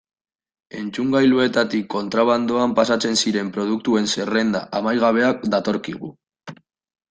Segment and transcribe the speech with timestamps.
[0.77, 6.15] Entzungailuetatik kontrabandoan pasatzen ziren produktuen zerrenda amaigabea datorkigu.